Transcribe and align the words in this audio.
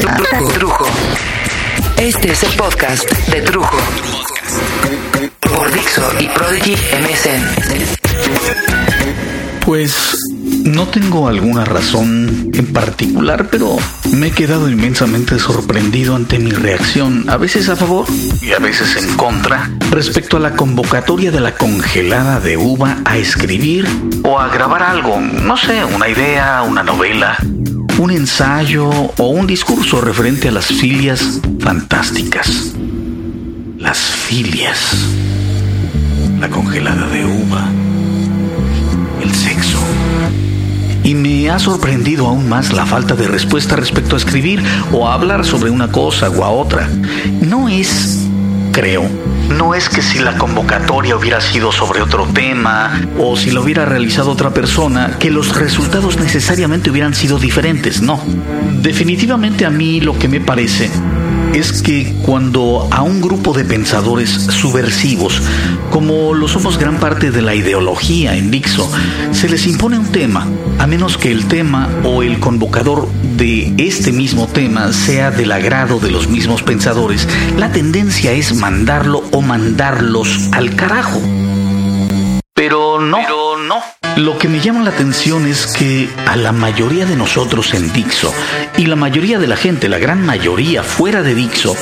Trujo. 0.00 0.84
Este 1.96 2.32
es 2.32 2.42
el 2.42 2.52
podcast 2.52 3.10
de 3.28 3.40
Trujo. 3.40 3.78
Por 5.40 5.72
Dixo 5.72 6.02
y 6.20 6.28
Prodigy 6.28 6.74
MSN. 6.74 7.42
Pues 9.64 10.18
no 10.64 10.86
tengo 10.86 11.28
alguna 11.28 11.64
razón 11.64 12.50
en 12.52 12.72
particular, 12.74 13.48
pero 13.50 13.76
me 14.12 14.26
he 14.26 14.30
quedado 14.32 14.68
inmensamente 14.68 15.38
sorprendido 15.38 16.14
ante 16.14 16.38
mi 16.38 16.50
reacción, 16.50 17.24
a 17.30 17.38
veces 17.38 17.70
a 17.70 17.76
favor 17.76 18.04
y 18.42 18.52
a 18.52 18.58
veces 18.58 19.02
en 19.02 19.16
contra, 19.16 19.70
respecto 19.90 20.36
a 20.36 20.40
la 20.40 20.52
convocatoria 20.52 21.30
de 21.30 21.40
la 21.40 21.54
congelada 21.54 22.38
de 22.40 22.58
uva 22.58 22.98
a 23.06 23.16
escribir 23.16 23.88
o 24.24 24.38
a 24.38 24.48
grabar 24.48 24.82
algo, 24.82 25.20
no 25.20 25.56
sé, 25.56 25.84
una 25.84 26.08
idea, 26.08 26.62
una 26.62 26.82
novela, 26.82 27.38
un 27.98 28.10
ensayo 28.10 28.88
o 28.88 29.28
un 29.28 29.46
discurso 29.46 30.00
referente 30.00 30.48
a 30.48 30.52
las 30.52 30.66
filias 30.66 31.40
fantásticas. 31.60 32.74
Las 33.78 33.98
filias. 33.98 35.08
La 36.38 36.48
congelada 36.48 37.06
de 37.08 37.24
uva 37.24 37.68
el 39.22 39.34
sexo. 39.34 39.78
Y 41.04 41.14
me 41.14 41.50
ha 41.50 41.58
sorprendido 41.58 42.26
aún 42.26 42.48
más 42.48 42.72
la 42.72 42.84
falta 42.84 43.14
de 43.14 43.28
respuesta 43.28 43.76
respecto 43.76 44.16
a 44.16 44.18
escribir 44.18 44.62
o 44.92 45.08
a 45.08 45.14
hablar 45.14 45.44
sobre 45.44 45.70
una 45.70 45.90
cosa 45.90 46.28
o 46.30 46.44
a 46.44 46.50
otra. 46.50 46.88
No 47.40 47.68
es, 47.68 48.26
creo, 48.72 49.08
no 49.48 49.74
es 49.74 49.88
que 49.88 50.02
si 50.02 50.18
la 50.18 50.36
convocatoria 50.36 51.16
hubiera 51.16 51.40
sido 51.40 51.72
sobre 51.72 52.02
otro 52.02 52.26
tema 52.26 53.00
o 53.18 53.36
si 53.36 53.50
lo 53.50 53.62
hubiera 53.62 53.84
realizado 53.84 54.30
otra 54.30 54.52
persona, 54.52 55.16
que 55.18 55.30
los 55.30 55.56
resultados 55.56 56.18
necesariamente 56.18 56.90
hubieran 56.90 57.14
sido 57.14 57.38
diferentes, 57.38 58.02
no. 58.02 58.20
Definitivamente 58.80 59.64
a 59.64 59.70
mí 59.70 60.00
lo 60.00 60.18
que 60.18 60.28
me 60.28 60.40
parece 60.40 60.90
es 61.54 61.82
que 61.82 62.14
cuando 62.22 62.88
a 62.90 63.02
un 63.02 63.20
grupo 63.20 63.54
de 63.54 63.64
pensadores 63.64 64.30
subversivos, 64.30 65.40
como 65.90 66.34
lo 66.34 66.48
somos 66.48 66.78
gran 66.78 66.98
parte 66.98 67.30
de 67.30 67.42
la 67.42 67.54
ideología 67.54 68.36
en 68.36 68.50
Dixo, 68.50 68.90
se 69.32 69.48
les 69.48 69.66
impone 69.66 69.98
un 69.98 70.06
tema, 70.12 70.46
a 70.78 70.86
menos 70.86 71.16
que 71.16 71.32
el 71.32 71.46
tema 71.46 71.88
o 72.04 72.22
el 72.22 72.40
convocador 72.40 73.08
de 73.36 73.74
este 73.78 74.12
mismo 74.12 74.46
tema 74.46 74.92
sea 74.92 75.30
del 75.30 75.52
agrado 75.52 75.98
de 75.98 76.10
los 76.10 76.28
mismos 76.28 76.62
pensadores, 76.62 77.28
la 77.58 77.70
tendencia 77.70 78.32
es 78.32 78.54
mandarlo 78.54 79.22
o 79.32 79.42
mandarlos 79.42 80.48
al 80.52 80.74
carajo. 80.74 81.20
Pero 82.54 82.98
no. 83.00 83.18
Pero 83.18 83.58
no. 83.58 83.82
Lo 84.16 84.38
que 84.38 84.48
me 84.48 84.60
llama 84.60 84.82
la 84.82 84.90
atención 84.90 85.46
es 85.46 85.66
que 85.66 86.08
a 86.26 86.36
la 86.36 86.52
mayoría 86.52 87.04
de 87.04 87.16
nosotros 87.16 87.74
en 87.74 87.92
Dixo 87.92 88.32
y 88.78 88.86
la 88.86 88.96
mayoría 88.96 89.38
de 89.38 89.46
la 89.46 89.56
gente, 89.56 89.90
la 89.90 89.98
gran 89.98 90.24
mayoría 90.24 90.82
fuera 90.82 91.22
de 91.22 91.34
Dixo, 91.34 91.76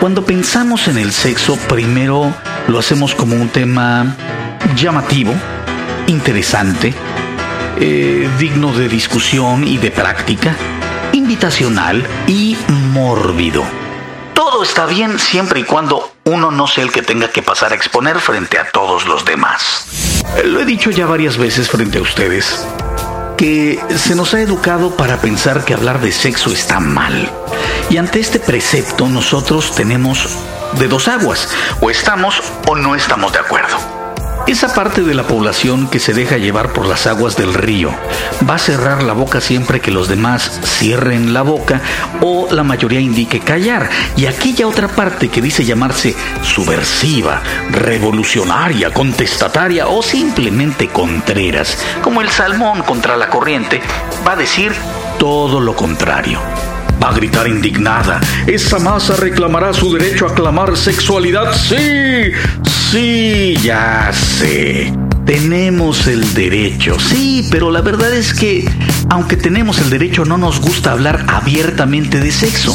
cuando 0.00 0.24
pensamos 0.24 0.86
en 0.88 0.98
el 0.98 1.12
sexo, 1.12 1.56
primero 1.68 2.34
lo 2.68 2.78
hacemos 2.78 3.14
como 3.14 3.36
un 3.36 3.48
tema 3.48 4.14
llamativo, 4.76 5.32
interesante, 6.06 6.92
eh, 7.80 8.28
digno 8.38 8.72
de 8.72 8.88
discusión 8.88 9.66
y 9.66 9.78
de 9.78 9.90
práctica, 9.90 10.54
invitacional 11.28 12.06
y 12.26 12.56
mórbido. 12.68 13.62
Todo 14.32 14.62
está 14.62 14.86
bien 14.86 15.18
siempre 15.18 15.60
y 15.60 15.64
cuando 15.64 16.10
uno 16.24 16.50
no 16.50 16.66
sea 16.66 16.84
el 16.84 16.90
que 16.90 17.02
tenga 17.02 17.28
que 17.28 17.42
pasar 17.42 17.72
a 17.72 17.74
exponer 17.74 18.18
frente 18.18 18.58
a 18.58 18.70
todos 18.70 19.06
los 19.06 19.26
demás. 19.26 20.24
Lo 20.46 20.58
he 20.58 20.64
dicho 20.64 20.90
ya 20.90 21.04
varias 21.04 21.36
veces 21.36 21.68
frente 21.68 21.98
a 21.98 22.00
ustedes, 22.00 22.66
que 23.36 23.78
se 23.94 24.14
nos 24.14 24.32
ha 24.32 24.40
educado 24.40 24.96
para 24.96 25.18
pensar 25.18 25.66
que 25.66 25.74
hablar 25.74 26.00
de 26.00 26.12
sexo 26.12 26.50
está 26.50 26.80
mal. 26.80 27.30
Y 27.90 27.98
ante 27.98 28.20
este 28.20 28.40
precepto 28.40 29.06
nosotros 29.06 29.74
tenemos 29.74 30.30
de 30.78 30.88
dos 30.88 31.08
aguas, 31.08 31.50
o 31.82 31.90
estamos 31.90 32.42
o 32.66 32.74
no 32.74 32.94
estamos 32.94 33.34
de 33.34 33.40
acuerdo. 33.40 33.97
Esa 34.48 34.72
parte 34.72 35.02
de 35.02 35.12
la 35.12 35.24
población 35.24 35.88
que 35.88 35.98
se 35.98 36.14
deja 36.14 36.38
llevar 36.38 36.72
por 36.72 36.86
las 36.86 37.06
aguas 37.06 37.36
del 37.36 37.52
río 37.52 37.90
va 38.48 38.54
a 38.54 38.58
cerrar 38.58 39.02
la 39.02 39.12
boca 39.12 39.42
siempre 39.42 39.80
que 39.80 39.90
los 39.90 40.08
demás 40.08 40.58
cierren 40.64 41.34
la 41.34 41.42
boca 41.42 41.82
o 42.22 42.48
la 42.50 42.62
mayoría 42.62 42.98
indique 42.98 43.40
callar. 43.40 43.90
Y 44.16 44.24
aquella 44.24 44.66
otra 44.66 44.88
parte 44.88 45.28
que 45.28 45.42
dice 45.42 45.66
llamarse 45.66 46.16
subversiva, 46.42 47.42
revolucionaria, 47.72 48.90
contestataria 48.90 49.86
o 49.86 50.02
simplemente 50.02 50.88
contreras, 50.88 51.76
como 52.00 52.22
el 52.22 52.30
salmón 52.30 52.80
contra 52.84 53.18
la 53.18 53.28
corriente, 53.28 53.82
va 54.26 54.32
a 54.32 54.36
decir 54.36 54.72
todo 55.18 55.60
lo 55.60 55.76
contrario. 55.76 56.40
Va 57.02 57.10
a 57.10 57.14
gritar 57.14 57.46
indignada. 57.46 58.20
Esa 58.46 58.78
masa 58.78 59.16
reclamará 59.16 59.72
su 59.72 59.92
derecho 59.92 60.26
a 60.26 60.34
clamar 60.34 60.76
sexualidad. 60.76 61.52
Sí, 61.54 62.32
sí, 62.90 63.56
ya 63.62 64.10
sé. 64.12 64.92
Tenemos 65.24 66.06
el 66.06 66.32
derecho, 66.32 66.98
sí, 66.98 67.46
pero 67.50 67.70
la 67.70 67.82
verdad 67.82 68.14
es 68.14 68.32
que, 68.32 68.66
aunque 69.10 69.36
tenemos 69.36 69.78
el 69.78 69.90
derecho, 69.90 70.24
no 70.24 70.38
nos 70.38 70.58
gusta 70.58 70.92
hablar 70.92 71.24
abiertamente 71.28 72.18
de 72.18 72.32
sexo. 72.32 72.74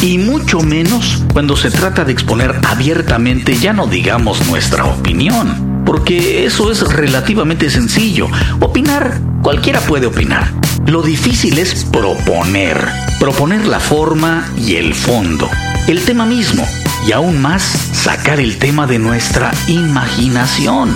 Y 0.00 0.18
mucho 0.18 0.60
menos 0.60 1.22
cuando 1.32 1.54
se 1.54 1.70
trata 1.70 2.04
de 2.04 2.12
exponer 2.12 2.58
abiertamente, 2.66 3.58
ya 3.58 3.72
no 3.72 3.86
digamos 3.86 4.44
nuestra 4.48 4.86
opinión, 4.86 5.82
porque 5.84 6.46
eso 6.46 6.72
es 6.72 6.80
relativamente 6.80 7.70
sencillo. 7.70 8.26
Opinar, 8.58 9.20
cualquiera 9.42 9.80
puede 9.80 10.06
opinar. 10.06 10.50
Lo 10.86 11.02
difícil 11.02 11.58
es 11.58 11.84
proponer, 11.84 12.88
proponer 13.22 13.68
la 13.68 13.78
forma 13.78 14.50
y 14.56 14.74
el 14.74 14.96
fondo, 14.96 15.48
el 15.86 16.04
tema 16.04 16.26
mismo, 16.26 16.66
y 17.06 17.12
aún 17.12 17.40
más 17.40 17.62
sacar 17.62 18.40
el 18.40 18.58
tema 18.58 18.88
de 18.88 18.98
nuestra 18.98 19.52
imaginación, 19.68 20.92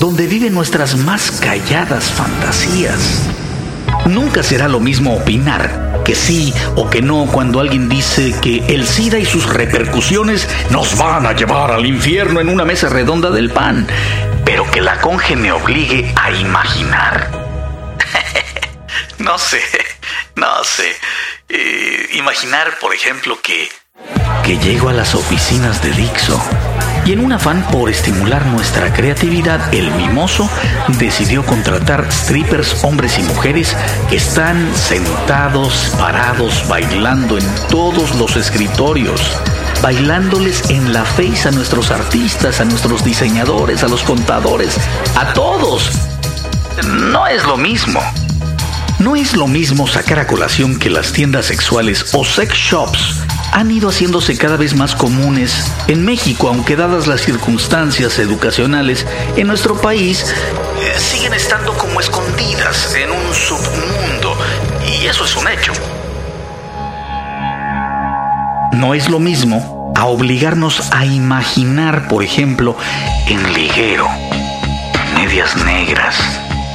donde 0.00 0.26
viven 0.26 0.52
nuestras 0.52 0.96
más 0.96 1.30
calladas 1.40 2.06
fantasías. 2.06 3.22
Nunca 4.04 4.42
será 4.42 4.66
lo 4.66 4.80
mismo 4.80 5.14
opinar 5.14 6.02
que 6.04 6.16
sí 6.16 6.52
o 6.74 6.90
que 6.90 7.02
no 7.02 7.26
cuando 7.26 7.60
alguien 7.60 7.88
dice 7.88 8.34
que 8.42 8.56
el 8.66 8.84
SIDA 8.84 9.20
y 9.20 9.24
sus 9.24 9.46
repercusiones 9.46 10.48
nos 10.70 10.98
van 10.98 11.24
a 11.24 11.34
llevar 11.34 11.70
al 11.70 11.86
infierno 11.86 12.40
en 12.40 12.48
una 12.48 12.64
mesa 12.64 12.88
redonda 12.88 13.30
del 13.30 13.50
pan, 13.50 13.86
pero 14.44 14.68
que 14.72 14.80
la 14.80 15.00
conge 15.00 15.36
me 15.36 15.52
obligue 15.52 16.12
a 16.20 16.32
imaginar. 16.32 17.30
no 19.18 19.38
sé, 19.38 19.60
no 20.36 20.64
sé. 20.64 20.94
Eh, 21.48 22.10
imaginar, 22.14 22.78
por 22.80 22.94
ejemplo, 22.94 23.40
que... 23.42 23.70
Que 24.44 24.58
llego 24.58 24.88
a 24.88 24.92
las 24.92 25.14
oficinas 25.14 25.82
de 25.82 25.90
Dixo 25.92 26.40
y 27.04 27.12
en 27.12 27.24
un 27.24 27.32
afán 27.32 27.66
por 27.72 27.90
estimular 27.90 28.46
nuestra 28.46 28.92
creatividad, 28.92 29.74
el 29.74 29.90
mimoso 29.92 30.48
decidió 30.98 31.44
contratar 31.44 32.06
strippers 32.12 32.84
hombres 32.84 33.18
y 33.18 33.22
mujeres 33.22 33.76
que 34.08 34.16
están 34.16 34.72
sentados, 34.76 35.92
parados, 35.98 36.66
bailando 36.68 37.38
en 37.38 37.44
todos 37.68 38.14
los 38.14 38.36
escritorios, 38.36 39.20
bailándoles 39.82 40.70
en 40.70 40.92
la 40.92 41.04
face 41.04 41.48
a 41.48 41.50
nuestros 41.50 41.90
artistas, 41.90 42.60
a 42.60 42.64
nuestros 42.64 43.04
diseñadores, 43.04 43.82
a 43.82 43.88
los 43.88 44.04
contadores, 44.04 44.78
a 45.16 45.32
todos. 45.32 45.90
No 46.86 47.26
es 47.26 47.44
lo 47.44 47.56
mismo. 47.56 48.00
No 49.02 49.16
es 49.16 49.34
lo 49.34 49.48
mismo 49.48 49.88
sacar 49.88 50.20
a 50.20 50.28
colación 50.28 50.78
que 50.78 50.88
las 50.88 51.12
tiendas 51.12 51.46
sexuales 51.46 52.14
o 52.14 52.24
sex 52.24 52.54
shops 52.54 53.16
han 53.50 53.68
ido 53.72 53.88
haciéndose 53.88 54.38
cada 54.38 54.56
vez 54.56 54.76
más 54.76 54.94
comunes 54.94 55.72
en 55.88 56.04
México, 56.04 56.48
aunque 56.48 56.76
dadas 56.76 57.08
las 57.08 57.22
circunstancias 57.22 58.20
educacionales 58.20 59.04
en 59.36 59.48
nuestro 59.48 59.74
país, 59.74 60.32
eh, 60.80 61.00
siguen 61.00 61.34
estando 61.34 61.76
como 61.76 61.98
escondidas 61.98 62.94
en 62.94 63.10
un 63.10 63.34
submundo. 63.34 64.36
Y 64.86 65.06
eso 65.06 65.24
es 65.24 65.34
un 65.34 65.48
hecho. 65.48 65.72
No 68.70 68.94
es 68.94 69.08
lo 69.08 69.18
mismo 69.18 69.92
a 69.96 70.06
obligarnos 70.06 70.92
a 70.92 71.06
imaginar, 71.06 72.06
por 72.06 72.22
ejemplo, 72.22 72.76
en 73.26 73.52
liguero, 73.52 74.08
medias 75.16 75.56
negras 75.56 76.16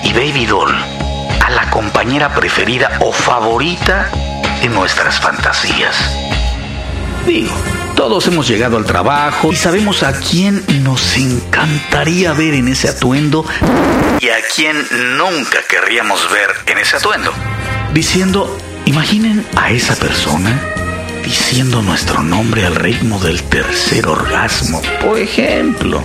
y 0.03 0.12
baby 0.12 0.45
doll 0.45 0.96
a 1.45 1.50
la 1.50 1.69
compañera 1.69 2.34
preferida 2.34 2.98
o 3.01 3.12
favorita 3.12 4.10
en 4.62 4.74
nuestras 4.74 5.19
fantasías. 5.19 5.95
Digo, 7.25 7.54
todos 7.95 8.28
hemos 8.28 8.48
llegado 8.48 8.78
al 8.78 8.86
trabajo 8.86 9.51
y 9.51 9.56
sabemos 9.56 10.04
a 10.04 10.13
quién 10.13 10.63
nos 10.84 11.18
encantaría 11.18 12.34
ver 12.34 12.54
en 12.54 12.68
ese 12.68 12.89
atuendo 12.89 13.45
y 14.19 14.30
a 14.30 14.38
quién 14.56 14.78
nunca 15.18 15.60
querríamos 15.68 16.31
ver 16.31 16.50
en 16.68 16.78
ese 16.78 16.98
atuendo. 16.98 17.34
Diciendo, 17.94 18.57
imaginen 18.86 19.45
a 19.56 19.72
esa 19.72 19.95
persona 19.95 20.62
diciendo 21.24 21.81
nuestro 21.81 22.24
nombre 22.24 22.66
al 22.66 22.75
ritmo 22.75 23.19
del 23.19 23.44
tercer 23.44 24.07
orgasmo, 24.07 24.81
por 25.01 25.19
ejemplo. 25.19 26.01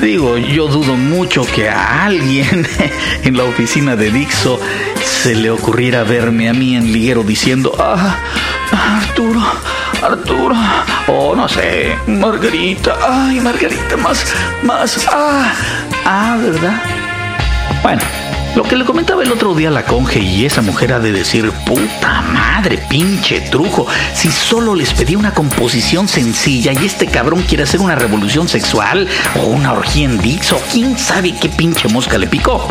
Digo, 0.00 0.38
yo 0.38 0.66
dudo 0.68 0.96
mucho 0.96 1.46
que 1.46 1.68
a 1.68 2.04
alguien 2.04 2.66
en 3.24 3.36
la 3.36 3.44
oficina 3.44 3.96
de 3.96 4.10
Dixo 4.10 4.58
se 5.04 5.34
le 5.34 5.50
ocurriera 5.50 6.02
verme 6.02 6.48
a 6.48 6.52
mí 6.52 6.74
en 6.76 6.92
liguero 6.92 7.22
diciendo, 7.22 7.74
ah, 7.78 8.16
Arturo, 8.72 9.40
Arturo. 10.02 10.56
Oh, 11.06 11.34
no 11.36 11.48
sé. 11.48 11.96
Margarita. 12.06 12.96
Ay, 13.06 13.40
Margarita, 13.40 13.96
más, 13.96 14.24
más. 14.62 15.06
Ah, 15.10 15.52
ah, 16.04 16.38
¿verdad? 16.42 16.82
Bueno. 17.82 18.21
Lo 18.54 18.64
que 18.64 18.76
le 18.76 18.84
comentaba 18.84 19.22
el 19.22 19.32
otro 19.32 19.54
día 19.54 19.70
la 19.70 19.86
conge 19.86 20.20
y 20.20 20.44
esa 20.44 20.60
mujer 20.60 20.92
ha 20.92 21.00
de 21.00 21.10
decir, 21.10 21.50
puta 21.64 22.20
madre, 22.20 22.76
pinche 22.88 23.40
trujo, 23.40 23.86
si 24.12 24.30
solo 24.30 24.74
les 24.74 24.92
pedí 24.92 25.16
una 25.16 25.32
composición 25.32 26.06
sencilla 26.06 26.72
y 26.74 26.84
este 26.84 27.06
cabrón 27.06 27.42
quiere 27.48 27.62
hacer 27.62 27.80
una 27.80 27.94
revolución 27.94 28.48
sexual 28.48 29.08
o 29.36 29.46
una 29.46 29.72
orgía 29.72 30.04
en 30.04 30.18
Dix 30.18 30.52
o 30.52 30.60
quién 30.70 30.98
sabe 30.98 31.34
qué 31.34 31.48
pinche 31.48 31.88
mosca 31.88 32.18
le 32.18 32.26
picó. 32.26 32.68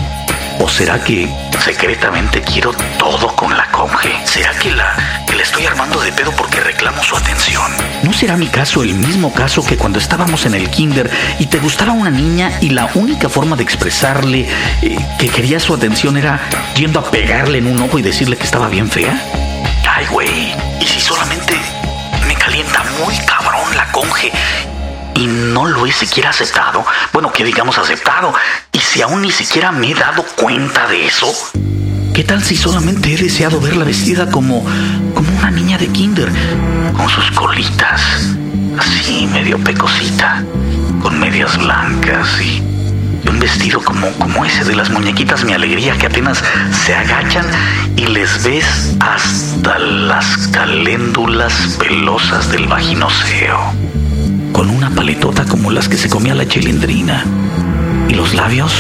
¿O 0.62 0.70
será 0.70 1.04
que 1.04 1.28
secretamente 1.60 2.40
quiero 2.44 2.72
todo 3.00 3.36
con 3.36 3.58
la 3.58 3.66
conge? 3.72 4.14
¿Será 4.26 4.54
que 4.60 4.70
la, 4.70 4.96
que 5.26 5.36
la 5.36 5.42
estoy 5.42 5.66
armando 5.66 6.00
de 6.00 6.12
pedo 6.12 6.32
porque 6.34 6.60
reclamo 6.60 7.04
su 7.04 7.16
atención? 7.16 7.72
¿No 8.04 8.14
será 8.14 8.38
mi 8.38 8.46
caso 8.46 8.84
el 8.84 8.94
mismo 8.94 9.34
caso 9.34 9.66
que 9.66 9.76
cuando 9.76 9.98
estábamos 9.98 10.46
en 10.46 10.54
el 10.54 10.70
kinder 10.70 11.10
y 11.40 11.48
te 11.48 11.58
gustaba 11.58 11.94
una 11.94 12.12
niña 12.12 12.60
y 12.62 12.70
la 12.70 12.92
única 12.94 13.28
forma 13.28 13.56
de 13.56 13.64
expresarle 13.64 14.48
eh, 14.84 15.00
que 15.18 15.30
quería 15.30 15.60
su 15.60 15.74
atención 15.74 16.16
era 16.16 16.40
yendo 16.76 17.00
a 17.00 17.10
pegarle 17.10 17.58
en 17.58 17.66
un 17.66 17.82
ojo 17.82 17.98
y 17.98 18.04
decirle 18.04 18.38
que 18.38 18.44
estaba 18.44 18.68
bien 18.68 18.88
fea? 18.88 19.20
Ay, 19.90 20.06
güey, 20.12 20.54
¿y 20.80 20.86
si 20.86 21.02
solamente 21.02 21.60
me 22.28 22.36
calienta 22.36 22.84
muy 23.04 23.18
cabrón 23.26 23.76
la 23.76 23.92
conge 23.92 24.32
y 25.16 25.26
no 25.28 25.66
lo 25.66 25.86
he 25.86 25.92
siquiera 25.92 26.30
aceptado, 26.30 26.86
bueno, 27.14 27.32
que 27.32 27.44
digamos 27.44 27.78
aceptado, 27.78 28.34
si 28.92 29.02
aún 29.02 29.22
ni 29.22 29.32
siquiera 29.32 29.72
me 29.72 29.92
he 29.92 29.96
dado 29.96 30.26
cuenta 30.36 30.86
de 30.88 31.06
eso, 31.06 31.34
¿qué 32.14 32.26
tal 32.26 32.44
si 32.44 32.58
solamente 32.58 33.14
he 33.14 33.18
deseado 33.18 33.62
verla 33.62 33.86
vestida 33.86 34.30
como, 34.30 34.66
como 35.14 35.40
una 35.40 35.50
niña 35.50 35.78
de 35.78 35.88
kinder, 35.88 36.30
con 36.98 37.08
sus 37.08 37.32
colitas, 37.32 38.02
así 38.78 39.30
medio 39.32 39.58
pecosita, 39.60 40.44
con 41.02 41.18
medias 41.22 41.58
blancas 41.58 42.28
y 42.42 42.62
un 43.30 43.40
vestido 43.40 43.82
como, 43.82 44.12
como 44.20 44.44
ese 44.44 44.66
de 44.66 44.76
las 44.76 44.90
muñequitas 44.90 45.46
Mi 45.46 45.54
Alegría 45.54 45.98
que 45.98 46.08
apenas 46.08 46.44
se 46.84 46.94
agachan 46.94 47.46
y 47.96 48.08
les 48.08 48.44
ves 48.44 48.98
hasta 49.00 49.80
las 49.80 50.50
caléndulas 50.50 51.78
pelosas 51.80 52.52
del 52.52 52.68
vaginoseo? 52.68 53.74
con 54.52 54.70
una 54.70 54.90
paletota 54.90 55.46
como 55.46 55.72
las 55.72 55.88
que 55.88 55.98
se 55.98 56.10
comía 56.10 56.36
la 56.36 56.46
chilindrina. 56.46 57.24
Y 58.10 58.14
los 58.14 58.34
labios 58.34 58.72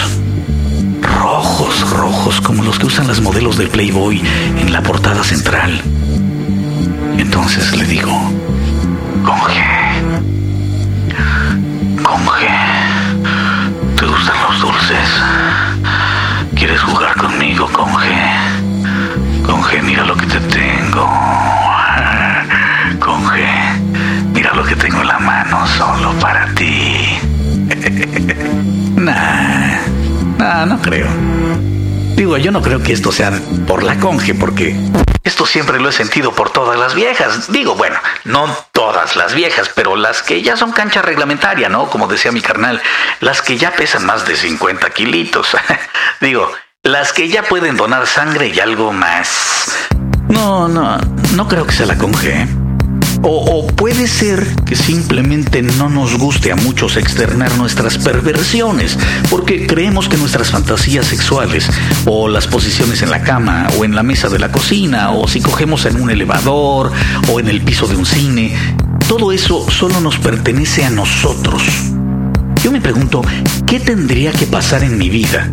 rojos, 1.01 1.89
rojos, 1.91 2.41
como 2.41 2.63
los 2.63 2.77
que 2.79 2.85
usan 2.85 3.07
las 3.07 3.21
modelos 3.21 3.57
del 3.57 3.69
Playboy 3.69 4.21
en 4.57 4.71
la 4.71 4.81
portada 4.81 5.23
central. 5.23 5.81
Entonces 7.17 7.75
le 7.77 7.85
digo, 7.85 8.11
Conge, 9.23 9.63
Conge, 12.03 12.49
¿te 13.95 14.05
gustan 14.05 14.35
los 14.49 14.61
dulces? 14.61 15.09
¿Quieres 16.55 16.81
jugar 16.81 17.15
conmigo, 17.15 17.67
Conge? 17.71 18.31
Conge, 19.45 19.81
mira 19.81 20.05
lo 20.05 20.15
que 20.15 20.25
te 20.25 20.39
tengo. 20.39 21.09
Conge 22.99 23.71
lo 24.53 24.63
que 24.63 24.75
tengo 24.75 25.01
en 25.01 25.07
la 25.07 25.19
mano 25.19 25.65
solo 25.67 26.13
para 26.19 26.45
ti. 26.55 27.17
nah, 29.01 29.79
nah, 30.37 30.65
no 30.65 30.81
creo. 30.81 31.07
Digo, 32.15 32.37
yo 32.37 32.51
no 32.51 32.61
creo 32.61 32.81
que 32.83 32.93
esto 32.93 33.11
sea 33.11 33.31
por 33.65 33.83
la 33.83 33.97
conge, 33.97 34.35
porque 34.35 34.75
esto 35.23 35.45
siempre 35.45 35.79
lo 35.79 35.89
he 35.89 35.91
sentido 35.91 36.33
por 36.33 36.51
todas 36.51 36.77
las 36.77 36.93
viejas. 36.93 37.51
Digo, 37.51 37.75
bueno, 37.75 37.97
no 38.25 38.47
todas 38.71 39.15
las 39.15 39.33
viejas, 39.33 39.71
pero 39.73 39.95
las 39.95 40.21
que 40.21 40.41
ya 40.41 40.55
son 40.55 40.71
cancha 40.71 41.01
reglamentaria, 41.01 41.69
¿no? 41.69 41.89
Como 41.89 42.07
decía 42.07 42.31
mi 42.31 42.41
carnal, 42.41 42.81
las 43.21 43.41
que 43.41 43.57
ya 43.57 43.71
pesan 43.71 44.05
más 44.05 44.27
de 44.27 44.35
50 44.35 44.89
kilitos. 44.91 45.57
Digo, 46.21 46.51
las 46.83 47.11
que 47.13 47.27
ya 47.27 47.43
pueden 47.43 47.77
donar 47.77 48.05
sangre 48.05 48.47
y 48.47 48.59
algo 48.59 48.93
más. 48.93 49.89
No, 50.29 50.67
no, 50.67 50.97
no 51.35 51.47
creo 51.47 51.65
que 51.65 51.73
sea 51.73 51.87
la 51.87 51.97
conge. 51.97 52.47
O, 53.23 53.67
puede 53.67 54.07
ser 54.07 54.45
que 54.65 54.75
simplemente 54.75 55.61
no 55.61 55.89
nos 55.89 56.17
guste 56.17 56.51
a 56.51 56.55
muchos 56.55 56.97
externar 56.97 57.55
nuestras 57.57 57.97
perversiones, 57.99 58.97
porque 59.29 59.67
creemos 59.67 60.09
que 60.09 60.17
nuestras 60.17 60.49
fantasías 60.49 61.05
sexuales, 61.05 61.69
o 62.05 62.27
las 62.27 62.47
posiciones 62.47 63.01
en 63.03 63.11
la 63.11 63.21
cama, 63.21 63.67
o 63.77 63.85
en 63.85 63.95
la 63.95 64.03
mesa 64.03 64.27
de 64.29 64.39
la 64.39 64.51
cocina, 64.51 65.11
o 65.11 65.27
si 65.27 65.39
cogemos 65.39 65.85
en 65.85 66.01
un 66.01 66.09
elevador, 66.09 66.91
o 67.31 67.39
en 67.39 67.47
el 67.47 67.61
piso 67.61 67.87
de 67.87 67.95
un 67.95 68.05
cine, 68.05 68.55
todo 69.07 69.31
eso 69.31 69.69
solo 69.69 70.01
nos 70.01 70.17
pertenece 70.17 70.83
a 70.83 70.89
nosotros. 70.89 71.63
Yo 72.63 72.71
me 72.71 72.81
pregunto, 72.81 73.21
¿qué 73.67 73.79
tendría 73.79 74.31
que 74.31 74.47
pasar 74.47 74.83
en 74.83 74.97
mi 74.97 75.09
vida 75.09 75.49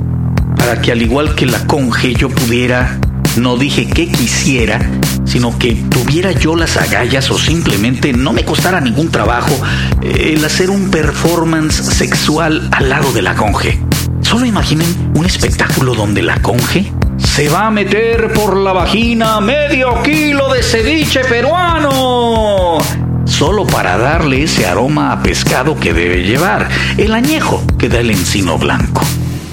para 0.56 0.80
que 0.80 0.92
al 0.92 1.02
igual 1.02 1.34
que 1.34 1.46
la 1.46 1.66
conge 1.66 2.14
yo 2.14 2.28
pudiera 2.28 2.98
no 3.38 3.56
dije 3.56 3.86
que 3.86 4.08
quisiera, 4.08 4.80
sino 5.24 5.56
que 5.58 5.74
tuviera 5.74 6.32
yo 6.32 6.56
las 6.56 6.76
agallas 6.76 7.30
o 7.30 7.38
simplemente 7.38 8.12
no 8.12 8.32
me 8.32 8.44
costara 8.44 8.80
ningún 8.80 9.10
trabajo 9.10 9.54
eh, 10.02 10.34
el 10.34 10.44
hacer 10.44 10.70
un 10.70 10.90
performance 10.90 11.74
sexual 11.74 12.68
al 12.72 12.88
lado 12.88 13.12
de 13.12 13.22
la 13.22 13.34
conge. 13.34 13.78
Solo 14.22 14.44
imaginen 14.44 15.12
un 15.14 15.24
espectáculo 15.24 15.94
donde 15.94 16.22
la 16.22 16.42
conge 16.42 16.92
se 17.18 17.48
va 17.48 17.68
a 17.68 17.70
meter 17.70 18.32
por 18.32 18.56
la 18.56 18.72
vagina 18.72 19.40
medio 19.40 20.02
kilo 20.02 20.52
de 20.52 20.62
ceviche 20.62 21.20
peruano. 21.24 22.78
Solo 23.24 23.66
para 23.66 23.98
darle 23.98 24.44
ese 24.44 24.66
aroma 24.66 25.12
a 25.12 25.22
pescado 25.22 25.78
que 25.78 25.92
debe 25.92 26.24
llevar, 26.24 26.68
el 26.96 27.14
añejo 27.14 27.62
que 27.78 27.88
da 27.88 28.00
el 28.00 28.10
encino 28.10 28.58
blanco. 28.58 29.02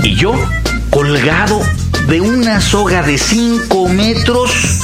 Y 0.02 0.16
yo, 0.16 0.34
colgado 0.90 1.62
de 2.08 2.22
una 2.22 2.62
soga 2.62 3.02
de 3.02 3.18
5 3.18 3.90
metros 3.90 4.82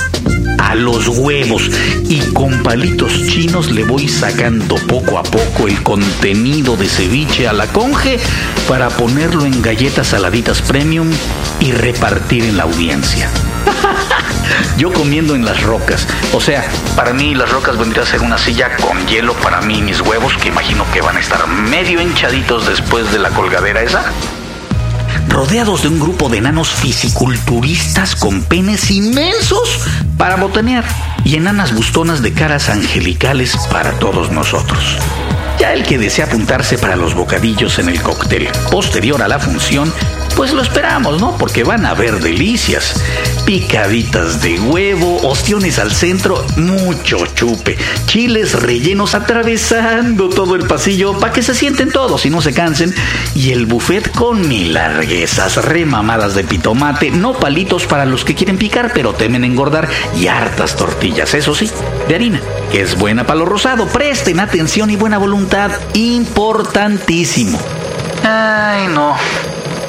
a 0.58 0.76
los 0.76 1.08
huevos 1.08 1.70
y 2.10 2.20
con 2.34 2.64
palitos 2.64 3.12
chinos 3.28 3.72
le 3.72 3.84
voy 3.84 4.08
sacando 4.08 4.76
poco 4.88 5.20
a 5.20 5.24
poco 5.24 5.68
el 5.68 5.82
contenido 5.84 6.76
de 6.78 6.88
ceviche 6.88 7.48
a 7.48 7.54
la 7.54 7.68
conge 7.68 8.20
para 8.68 8.90
ponerlo 8.90 9.46
en 9.46 9.62
galletas 9.62 10.08
saladitas 10.08 10.62
premium 10.62 11.10
y 11.60 11.72
repartir 11.72 12.44
en 12.44 12.58
la 12.58 12.64
audiencia. 12.64 13.30
Yo 14.78 14.92
comiendo 14.92 15.36
en 15.36 15.46
las 15.46 15.62
rocas. 15.62 16.08
O 16.34 16.42
sea, 16.42 16.64
para 16.96 17.14
mí 17.14 17.36
las 17.36 17.52
rocas 17.52 17.78
vendría 17.78 18.04
a 18.04 18.08
ser 18.08 18.22
una 18.22 18.38
silla 18.38 18.76
con 18.78 19.06
hielo 19.08 19.34
para 19.36 19.62
mí 19.62 19.78
y 19.78 19.82
mis 19.82 20.02
huevos, 20.02 20.34
que 20.38 20.48
imagino 20.48 20.86
que 20.92 21.02
van 21.02 21.18
a 21.18 21.20
estar 21.20 21.48
medio 21.48 22.02
hinchaditos 22.02 22.68
después 22.68 23.12
de 23.12 23.20
la 23.20 23.30
colgadera 23.30 23.84
esa 23.84 24.12
rodeados 25.32 25.84
de 25.84 25.88
un 25.88 26.00
grupo 26.00 26.30
de 26.30 26.40
enanos 26.40 26.70
fisiculturistas 26.70 28.16
con 28.16 28.44
penes 28.44 28.92
inmensos 28.92 29.80
para 30.18 30.36
botanear 30.36 30.84
y 31.24 31.36
enanas 31.36 31.74
bustonas 31.74 32.22
de 32.22 32.34
caras 32.34 32.70
angelicales 32.70 33.56
para 33.72 33.92
todos 33.94 34.32
nosotros. 34.32 34.98
Ya 35.60 35.74
el 35.74 35.84
que 35.84 35.98
desea 35.98 36.26
apuntarse 36.26 36.78
para 36.78 36.96
los 36.96 37.16
bocadillos 37.16 37.80
en 37.80 37.90
el 37.90 38.02
cóctel 38.02 38.50
posterior 38.70 39.22
a 39.22 39.28
la 39.28 39.40
función 39.40 39.92
pues 40.36 40.54
lo 40.54 40.62
esperamos, 40.62 41.20
¿no? 41.20 41.38
Porque 41.38 41.64
van 41.64 41.86
a 41.86 41.92
haber 41.92 42.20
delicias. 42.20 43.02
Picaditas 43.46 44.42
de 44.42 44.60
huevo, 44.60 45.20
ostiones 45.28 45.80
al 45.80 45.92
centro, 45.92 46.46
mucho 46.58 47.26
chupe, 47.28 47.78
chiles 48.06 48.62
rellenos 48.62 49.16
atravesando 49.16 50.30
todo 50.30 50.56
el 50.56 50.68
pasillo 50.68 51.20
para 51.20 51.34
que 51.34 51.42
se 51.42 51.56
sienten 51.56 51.92
todos 51.92 52.26
y 52.26 52.30
no 52.30 52.42
se 52.42 52.54
cansen. 52.54 52.94
Y 53.36 53.52
el 53.52 53.66
buffet 53.66 54.12
con 54.12 54.48
mil 54.48 54.74
larguezas, 54.74 55.64
remamadas 55.64 56.36
de 56.36 56.44
pitomate, 56.44 57.12
no 57.12 57.34
palitos 57.34 57.86
para 57.86 58.06
los 58.06 58.26
que 58.26 58.36
quieren 58.36 58.58
picar 58.58 58.92
pero 58.94 59.14
temen 59.14 59.44
engordar 59.44 59.88
y 60.18 60.28
hartas 60.28 60.76
tortillas, 60.76 61.34
eso 61.34 61.54
sí, 61.56 61.70
de 62.08 62.16
harina, 62.16 62.42
que 62.72 62.82
es 62.82 62.98
buena 62.98 63.26
para 63.26 63.40
lo 63.40 63.46
rosado. 63.46 63.88
Presten 63.88 64.40
atención 64.40 64.90
y 64.90 64.96
buena 64.96 65.18
voluntad, 65.18 65.72
importantísimo. 65.94 67.60
Ay, 68.24 68.88
no. 68.88 69.16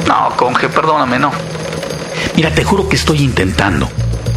No, 0.07 0.37
conge, 0.37 0.69
perdóname, 0.69 1.19
no. 1.19 1.31
Mira, 2.37 2.51
te 2.55 2.65
juro 2.65 2.89
que 2.89 2.97
estoy 2.97 3.23
intentando. 3.23 3.89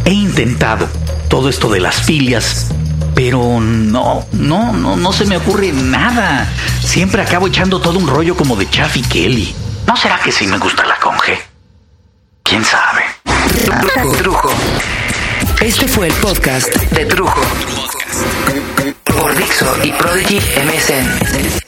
He 0.04 0.12
intentado 0.12 0.88
todo 1.28 1.48
esto 1.48 1.68
de 1.68 1.80
las 1.80 2.02
filias, 2.02 2.68
pero 3.14 3.60
no, 3.60 4.26
no, 4.32 4.72
no, 4.72 4.96
no 4.96 5.12
se 5.12 5.24
me 5.26 5.36
ocurre 5.36 5.72
nada. 5.72 6.48
Siempre 6.82 7.22
acabo 7.22 7.46
echando 7.48 7.80
todo 7.80 7.98
un 7.98 8.06
rollo 8.06 8.36
como 8.36 8.56
de 8.56 8.68
Chaffy 8.70 9.02
Kelly. 9.02 9.54
¿No 9.86 9.96
será 9.96 10.18
que 10.20 10.32
sí 10.32 10.46
me 10.46 10.58
gusta 10.58 10.84
la 10.86 10.96
conge? 10.98 11.38
¿Quién 12.42 12.64
sabe? 12.64 13.02
Trujo. 14.18 14.50
Este 15.60 15.88
fue 15.88 16.08
el 16.08 16.12
podcast 16.14 16.68
de 16.68 17.06
Trujo. 17.06 17.40
Por 19.04 19.36
Dixo 19.36 19.76
y 19.82 19.92
Prodigy 19.92 20.38
MSN. 20.38 21.66